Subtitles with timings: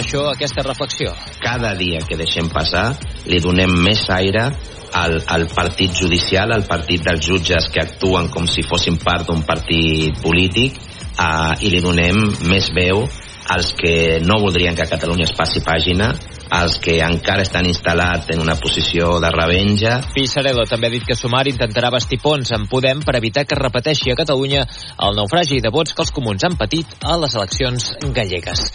[0.00, 1.12] això aquesta reflexió.
[1.42, 2.92] Cada dia que deixem passar
[3.28, 4.46] li donem més aire
[4.92, 9.42] al, al partit judicial, al partit dels jutges que actuen com si fossin part d'un
[9.48, 10.78] partit polític
[11.18, 13.06] uh, i li donem més veu
[13.48, 16.12] als que no voldrien que a Catalunya es passi pàgina
[16.52, 19.94] els que encara estan instal·lats en una posició de revenja.
[20.12, 24.12] Pisarello també ha dit que Sumar intentarà vestir ponts en Podem per evitar que repeteixi
[24.12, 24.66] a Catalunya
[25.06, 28.66] el naufragi de vots que els comuns han patit a les eleccions gallegues.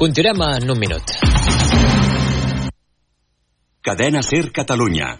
[0.00, 1.16] Continuem en un minut.
[3.86, 5.12] Cadena Ser Catalunya.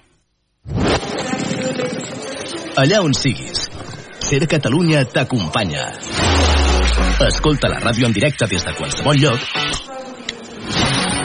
[2.77, 3.69] Allà on siguis,
[4.21, 5.85] Ser Catalunya t'acompanya.
[7.27, 9.41] Escolta la ràdio en directe des de qualsevol lloc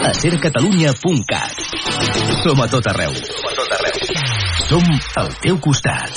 [0.02, 1.55] a sercatalunya.cat.
[2.41, 3.13] Som a tot arreu.
[3.13, 3.98] Som a tot arreu.
[4.67, 4.84] Som
[5.21, 6.09] al teu costat.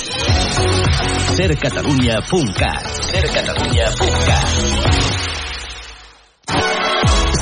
[1.35, 2.83] sercatalunya.cat.
[3.11, 4.49] sercatalunya.cat.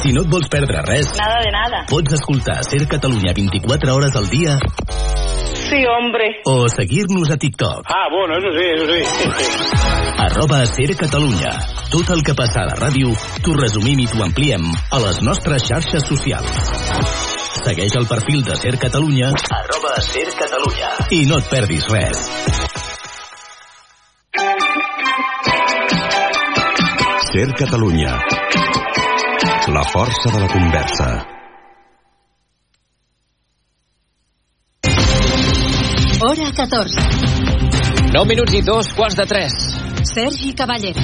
[0.03, 1.85] Si no et vols perdre res, Nada de nada.
[1.87, 4.57] pots escoltar Ser Catalunya 24 hores al dia
[5.73, 6.25] Sí, hombre.
[6.45, 7.81] o seguir-nos a TikTok.
[7.89, 9.01] Ah, bueno, eso sí, eso sí.
[10.17, 11.49] Arroba Ser Catalunya.
[11.89, 13.09] Tot el que passa a la ràdio
[13.41, 16.53] t'ho resumim i t'ho ampliem a les nostres xarxes socials.
[17.65, 22.21] Segueix el perfil de Ser Catalunya arroba Ser Catalunya i no et perdis res.
[27.33, 28.13] Ser Catalunya.
[29.73, 31.11] La força de la conversa.
[36.33, 36.97] Hora 14.
[38.09, 39.57] 9 minuts i dos quarts de 3.
[40.09, 41.03] Sergi Cavallera.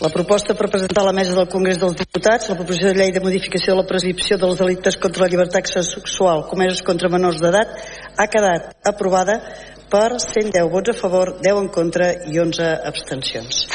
[0.00, 3.12] La proposta per presentar a la mesa del Congrés dels Diputats la proposició de llei
[3.12, 7.76] de modificació de la prescripció dels delictes contra la llibertat sexual comesos contra menors d'edat
[8.16, 9.36] ha quedat aprovada
[9.92, 13.66] per 110 vots a favor, 10 en contra i 11 abstencions.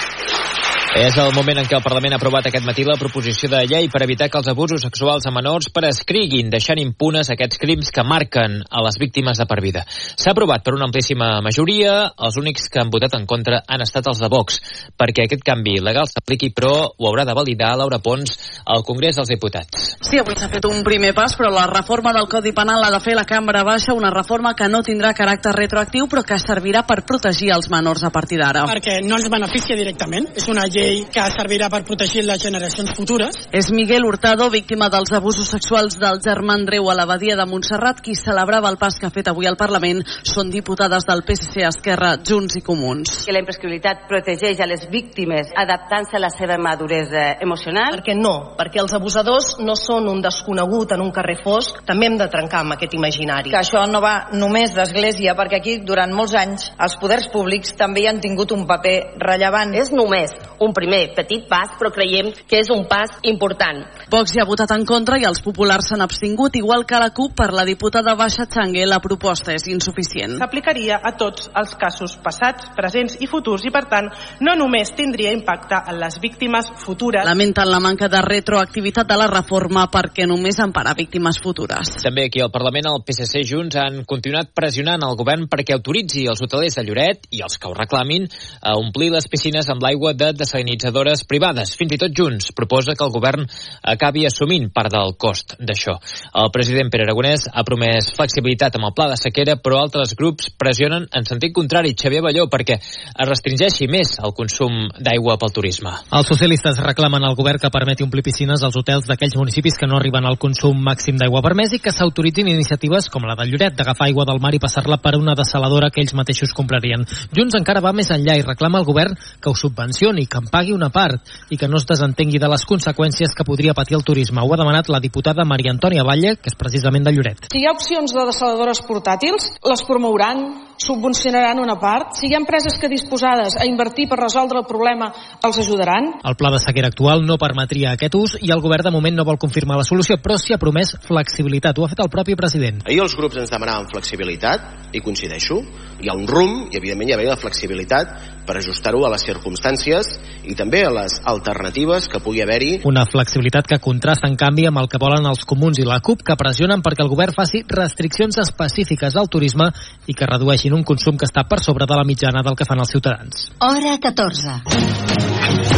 [0.94, 3.88] És el moment en què el Parlament ha aprovat aquest matí la proposició de llei
[3.90, 8.60] per evitar que els abusos sexuals a menors prescriguin, deixant impunes aquests crims que marquen
[8.70, 9.82] a les víctimes de per vida.
[9.90, 14.12] S'ha aprovat per una amplíssima majoria, els únics que han votat en contra han estat
[14.12, 14.60] els de Vox,
[14.94, 19.34] perquè aquest canvi legal s'apliqui, però ho haurà de validar Laura Pons al Congrés dels
[19.34, 19.90] Diputats.
[19.98, 23.02] Sí, avui s'ha fet un primer pas, però la reforma del Codi Penal l'ha de
[23.02, 27.02] fer la Cambra Baixa, una reforma que no tindrà caràcter retroactiu, però que servirà per
[27.02, 28.70] protegir els menors a partir d'ara.
[28.70, 30.30] perquè no ens beneficia directament.
[30.38, 30.83] És una llei
[31.14, 33.38] que servirà per protegir les generacions futures.
[33.56, 38.16] És Miguel Hurtado, víctima dels abusos sexuals del germà Andreu a l'abadia de Montserrat, qui
[38.20, 40.02] celebrava el pas que ha fet avui al Parlament.
[40.28, 43.24] Són diputades del PSC, Esquerra, Junts i Comuns.
[43.28, 48.02] Que la imprescriptibilitat protegeix a les víctimes adaptant-se a la seva maduresa emocional.
[48.02, 52.20] Perquè no, perquè els abusadors no són un desconegut en un carrer fosc, també hem
[52.20, 53.52] de trencar amb aquest imaginari.
[53.54, 58.04] que això no va només d'Església, perquè aquí durant molts anys els poders públics també
[58.04, 59.74] hi han tingut un paper rellevant.
[59.74, 63.84] És només un primer petit pas, però creiem que és un pas important.
[64.12, 67.36] Vox hi ha votat en contra i els populars s'han abstingut, igual que la CUP
[67.38, 68.86] per la diputada Baixa Changue.
[68.90, 70.38] La proposta és insuficient.
[70.42, 74.10] S'aplicaria a tots els casos passats, presents i futurs i, per tant,
[74.44, 77.26] no només tindria impacte en les víctimes futures.
[77.26, 81.96] Lamenten la manca de retroactivitat de la reforma perquè només empara víctimes futures.
[82.04, 86.42] També aquí al Parlament el PSC Junts han continuat pressionant el govern perquè autoritzi els
[86.44, 88.28] hotelers de Lloret i els que ho reclamin
[88.62, 91.76] a omplir les piscines amb l'aigua de desalinitzadores privades.
[91.76, 93.46] Fins i tot Junts proposa que el govern
[93.84, 95.98] acabi assumint part del cost d'això.
[96.40, 100.50] El president Pere Aragonès ha promès flexibilitat amb el pla de sequera, però altres grups
[100.58, 105.92] pressionen en sentit contrari Xavier Balló perquè es restringeixi més el consum d'aigua pel turisme.
[106.12, 110.00] Els socialistes reclamen al govern que permeti omplir piscines als hotels d'aquells municipis que no
[110.00, 114.08] arriben al consum màxim d'aigua permès i que s'autoritzin iniciatives com la de Lloret d'agafar
[114.08, 117.06] aigua del mar i passar-la per una desaladora que ells mateixos comprarien.
[117.36, 120.76] Junts encara va més enllà i reclama al govern que ho subvencioni, que en pagui
[120.76, 124.44] una part i que no es desentengui de les conseqüències que podria patir el turisme.
[124.44, 127.50] Ho ha demanat la diputada Maria Antònia Valle, que és precisament de Lloret.
[127.50, 130.44] Si hi ha opcions de desaladores portàtils, les promouran,
[130.78, 132.14] subvencionaran una part.
[132.20, 135.10] Si hi ha empreses que disposades a invertir per resoldre el problema,
[135.42, 136.14] els ajudaran.
[136.24, 139.26] El pla de sequera actual no permetria aquest ús i el govern de moment no
[139.26, 141.80] vol confirmar la solució, però s'hi ha promès flexibilitat.
[141.80, 142.84] Ho ha fet el propi president.
[142.86, 145.58] Ahir els grups ens demanaven flexibilitat, i coincideixo,
[146.04, 150.12] hi ha un rumb i evidentment hi ha la flexibilitat per ajustar-ho a les circumstàncies
[150.44, 152.82] i també a les alternatives que pugui haver-hi.
[152.90, 156.26] Una flexibilitat que contrasta en canvi amb el que volen els comuns i la CUP
[156.28, 159.70] que pressionen perquè el govern faci restriccions específiques al turisme
[160.08, 162.84] i que redueixin un consum que està per sobre de la mitjana del que fan
[162.84, 163.48] els ciutadans.
[163.64, 165.73] Hora 14.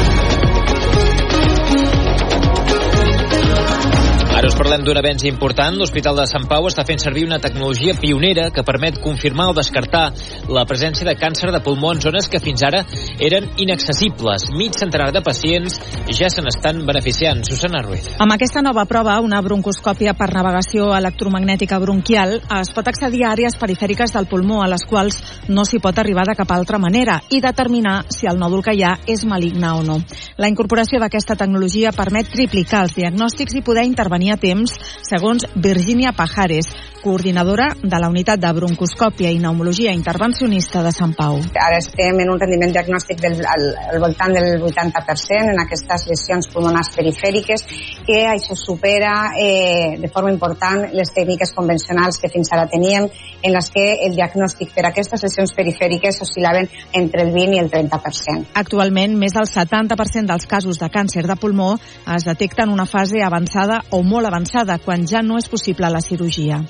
[4.36, 5.78] Ara us parlem d'un avenç important.
[5.80, 10.10] L'Hospital de Sant Pau està fent servir una tecnologia pionera que permet confirmar o descartar
[10.52, 12.82] la presència de càncer de pulmó en zones que fins ara
[13.24, 14.50] eren inaccessibles.
[14.52, 15.78] Mig centenar de pacients
[16.12, 17.46] ja se n'estan beneficiant.
[17.48, 18.10] Susana Ruiz.
[18.20, 23.56] Amb aquesta nova prova, una broncoscòpia per navegació electromagnètica bronquial, es pot accedir a àrees
[23.56, 27.40] perifèriques del pulmó a les quals no s'hi pot arribar de cap altra manera i
[27.40, 30.02] determinar si el nòdul que hi ha és maligne o no.
[30.36, 34.74] La incorporació d'aquesta tecnologia permet triplicar els diagnòstics i poder intervenir a temps,
[35.06, 36.72] segons Virginia Pajares,
[37.06, 41.38] coordinadora de la unitat de broncoscòpia i pneumologia intervencionista de Sant Pau.
[41.62, 46.50] Ara estem en un rendiment diagnòstic del, al, al voltant del 80% en aquestes lesions
[46.50, 47.66] pulmonars perifèriques
[48.08, 53.54] que això supera eh, de forma important les tècniques convencionals que fins ara teníem en
[53.54, 57.70] les que el diagnòstic per a aquestes lesions perifèriques oscil·laven entre el 20 i el
[57.70, 58.50] 30%.
[58.66, 61.76] Actualment, més del 70% dels casos de càncer de pulmó
[62.18, 66.02] es detecta en una fase avançada o molt avançada, quan ja no és possible la
[66.02, 66.64] cirurgia.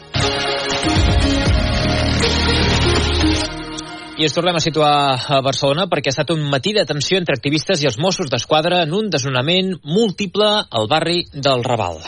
[4.16, 4.92] I ens tornem a situar
[5.28, 8.86] a Barcelona perquè ha estat un matí de tensió entre activistes i els Mossos d'Esquadra
[8.86, 12.00] en un desnonament múltiple al barri del Raval.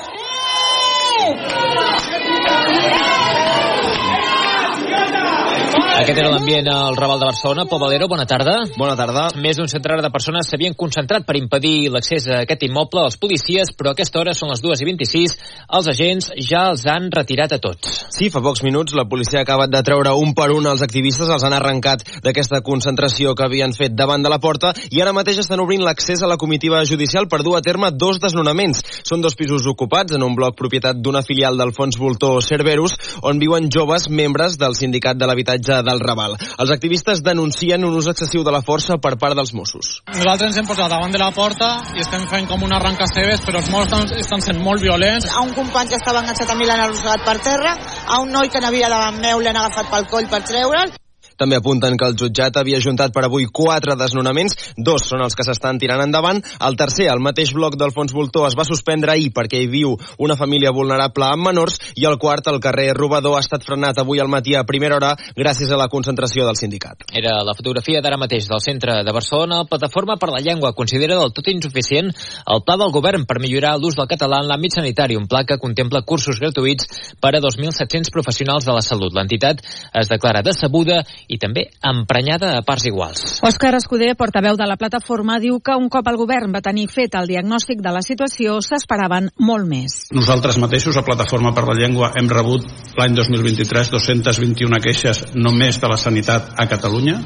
[5.97, 7.63] Aquest era l'ambient al Raval de Barcelona.
[7.65, 8.51] Pol Valero, bona tarda.
[8.77, 9.23] Bona tarda.
[9.41, 13.71] Més d'un centenar de persones s'havien concentrat per impedir l'accés a aquest immoble als policies,
[13.73, 15.33] però a aquesta hora són les 2 i 26.
[15.73, 18.03] Els agents ja els han retirat a tots.
[18.13, 21.31] Sí, fa pocs minuts la policia ha acabat de treure un per un els activistes,
[21.33, 25.41] els han arrencat d'aquesta concentració que havien fet davant de la porta i ara mateix
[25.41, 28.83] estan obrint l'accés a la comitiva judicial per dur a terme dos desnonaments.
[29.01, 32.93] Són dos pisos ocupats en un bloc propietat d'una filial del fons voltor Cerberus,
[33.25, 36.35] on viuen joves membres del sindicat de l'habitatge del Raval.
[36.57, 40.01] Els activistes denuncien un ús excessiu de la força per part dels Mossos.
[40.11, 43.43] Nosaltres ens hem posat davant de la porta i estem fent com una arranca cebes,
[43.47, 45.31] però els Mossos estan, estan sent molt violents.
[45.31, 47.75] A un company que estava enganxat a mi l'han arrossegat per terra,
[48.07, 50.95] a un noi que n'havia davant meu l'han agafat pel coll per treure'l,
[51.37, 55.45] també apunten que el jutjat havia juntat per avui quatre desnonaments, dos són els que
[55.45, 59.29] s'estan tirant endavant, el tercer, el mateix bloc del fons voltor, es va suspendre ahir
[59.35, 63.43] perquè hi viu una família vulnerable amb menors i el quart, el carrer Robador, ha
[63.45, 67.05] estat frenat avui al matí a primera hora gràcies a la concentració del sindicat.
[67.13, 69.61] Era la fotografia d'ara mateix del centre de Barcelona.
[69.61, 73.75] La Plataforma per la Llengua considera del tot insuficient el pla del govern per millorar
[73.77, 76.89] l'ús del català en l'àmbit sanitari, un pla que contempla cursos gratuïts
[77.21, 79.13] per a 2.700 professionals de la salut.
[79.13, 79.61] L'entitat
[79.93, 83.23] es declara decebuda i també emprenyada a parts iguals.
[83.45, 87.15] Òscar Escudé, portaveu de la plataforma, diu que un cop el govern va tenir fet
[87.19, 89.99] el diagnòstic de la situació, s'esperaven molt més.
[90.15, 95.91] Nosaltres mateixos, a Plataforma per la Llengua, hem rebut l'any 2023 221 queixes només de
[95.91, 97.19] la sanitat a Catalunya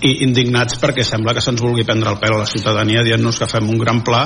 [0.00, 3.48] i indignats perquè sembla que se'ns vulgui prendre el pèl a la ciutadania dient-nos que
[3.50, 4.22] fem un gran pla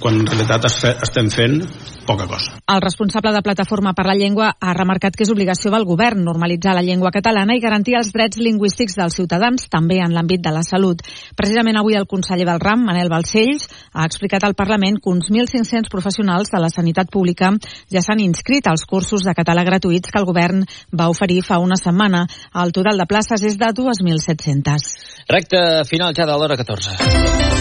[0.00, 1.60] quan en realitat estem fent
[2.06, 2.54] poca cosa.
[2.70, 6.76] El responsable de Plataforma per la Llengua ha remarcat que és obligació del govern normalitzar
[6.76, 10.62] la llengua catalana i garantir els drets lingüístics dels ciutadans, també en l'àmbit de la
[10.66, 11.02] salut.
[11.36, 15.90] Precisament avui el conseller del RAM, Manel Balcells, ha explicat al Parlament que uns 1.500
[15.90, 17.50] professionals de la sanitat pública
[17.90, 20.62] ja s'han inscrit als cursos de català gratuïts que el govern
[20.94, 22.26] va oferir fa una setmana.
[22.54, 24.90] El total de places és de 2.700.
[25.26, 27.55] Recte final ja de l'hora 14.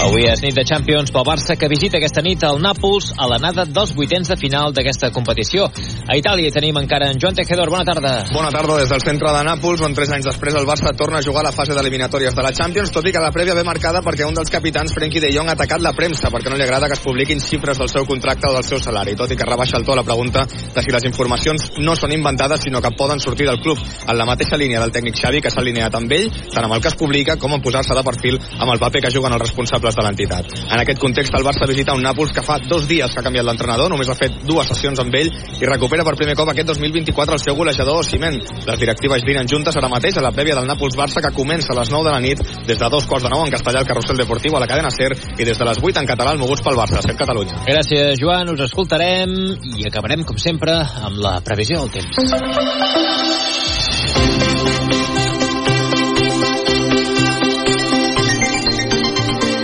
[0.00, 3.66] Avui és nit de Champions pel Barça que visita aquesta nit el Nàpols a l'anada
[3.68, 5.66] dels vuitens de final d'aquesta competició.
[6.08, 7.68] A Itàlia tenim encara en Joan Tejedor.
[7.68, 8.12] Bona tarda.
[8.32, 11.26] Bona tarda des del centre de Nàpols, on tres anys després el Barça torna a
[11.26, 14.00] jugar a la fase d'eliminatòries de la Champions, tot i que la prèvia ve marcada
[14.00, 16.88] perquè un dels capitans, Frenkie de Jong, ha atacat la premsa perquè no li agrada
[16.88, 19.76] que es publiquin xifres del seu contracte o del seu salari, tot i que rebaixa
[19.76, 23.20] el to a la pregunta de si les informacions no són inventades, sinó que poden
[23.20, 26.32] sortir del club en la mateixa línia del tècnic Xavi, que s'ha alineat amb ell,
[26.48, 29.12] tant amb el que es publica com en posar-se de perfil amb el paper que
[29.12, 30.46] juguen els responsables responsables de l'entitat.
[30.70, 33.44] En aquest context, el Barça visita un Nàpols que fa dos dies que ha canviat
[33.44, 35.30] l'entrenador, només ha fet dues sessions amb ell
[35.60, 38.40] i recupera per primer cop aquest 2024 el seu golejador Ciment.
[38.66, 41.90] Les directives dinen juntes ara mateix a la prèvia del Nàpols-Barça que comença a les
[41.90, 44.56] 9 de la nit des de dos quarts de nou en castellà al Carrusel Deportiu
[44.56, 47.02] a la cadena SER i des de les 8 en català al Moguts pel Barça,
[47.02, 47.54] SER Catalunya.
[47.66, 48.48] Gràcies, Joan.
[48.54, 49.30] Us escoltarem
[49.76, 52.14] i acabarem, com sempre, amb la previsió del temps.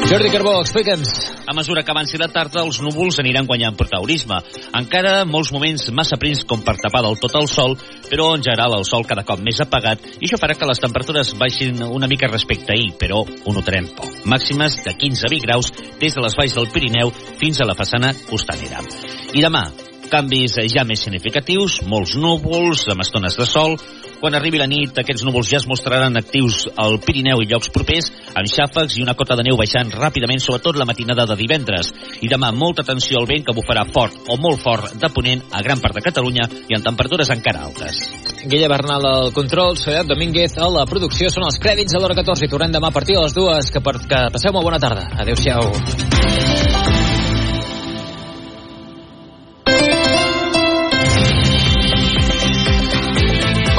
[0.06, 1.32] Jordi Carbó, explica'ns.
[1.50, 4.36] A mesura que avanci la tarda, els núvols aniran guanyant protagonisme.
[4.78, 7.74] Encara molts moments massa prims com per tapar del tot el sol,
[8.06, 11.34] però en general el sol cada cop més apagat i això farà que les temperatures
[11.40, 14.22] baixin una mica respecte a ahir, però ho notarem poc.
[14.30, 17.10] Màximes de 15 a 20 graus des de les valls del Pirineu
[17.42, 18.86] fins a la façana costanera.
[19.34, 19.64] I demà,
[20.06, 23.74] canvis ja més significatius, molts núvols, amb estones de sol,
[24.20, 28.08] Quan arribi la nit, aquests núvols ja es mostraran actius al Pirineu i llocs propers,
[28.32, 31.92] amb xàfecs i una cota de neu baixant ràpidament, sobretot la matinada de divendres.
[32.24, 35.62] I demà, molta atenció al vent que bufarà fort o molt fort de ponent a
[35.66, 38.02] gran part de Catalunya i en temperatures encara altes.
[38.46, 41.30] Guilla Bernal al control, Soledat Domínguez a la producció.
[41.32, 43.72] Són els crèdits a l'hora 14 i tornem demà a partir de les dues.
[43.74, 45.10] Que, per, que passeu una bona tarda.
[45.20, 46.15] Adéu-siau.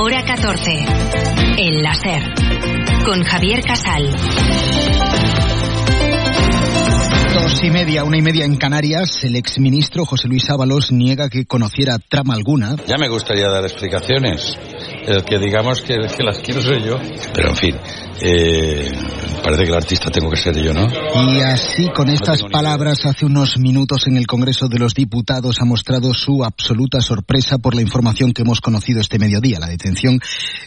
[0.08, 0.72] Hora 14.
[1.58, 2.24] El láser.
[3.04, 4.10] Con Javier Casal.
[7.34, 11.46] Dos y media, una y media en Canarias, el exministro José Luis Ábalos niega que
[11.46, 12.78] conociera trama alguna.
[12.88, 14.58] Ya me gustaría dar explicaciones.
[15.06, 16.96] El que digamos que, que las quiero soy yo.
[17.34, 17.76] Pero en fin,
[18.22, 18.92] eh,
[19.44, 20.88] parece que el artista tengo que ser yo, ¿no?
[20.88, 25.66] Y así, con estas palabras, hace unos minutos en el Congreso de los Diputados ha
[25.66, 30.20] mostrado su absoluta sorpresa por la información que hemos conocido este mediodía, la detención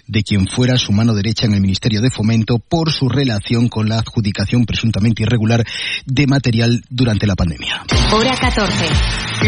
[0.06, 3.88] de quien fuera su mano derecha en el Ministerio de Fomento por su relación con
[3.88, 5.64] la adjudicación presuntamente irregular
[6.06, 7.82] de material durante la pandemia.
[8.12, 8.86] Hora 14.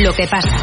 [0.02, 0.56] Lo que pasa.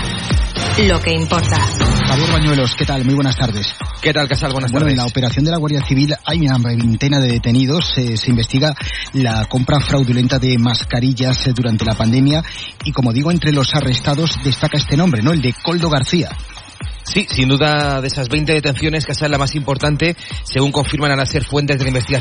[0.87, 1.57] Lo que importa.
[1.57, 3.03] Javier Bañuelos, ¿qué tal?
[3.05, 3.75] Muy buenas tardes.
[4.01, 4.51] ¿Qué tal, Casal?
[4.53, 4.97] Buenas bueno, tardes.
[4.97, 7.97] en la operación de la Guardia Civil hay una veintena de detenidos.
[7.97, 8.75] Eh, se investiga
[9.13, 12.43] la compra fraudulenta de mascarillas eh, durante la pandemia
[12.83, 15.31] y, como digo, entre los arrestados destaca este nombre, ¿no?
[15.31, 16.29] El de Coldo García.
[17.03, 21.15] Sí, sin duda de esas 20 detenciones, que es la más importante, según confirman a
[21.15, 22.09] la SER fuentes de la investigación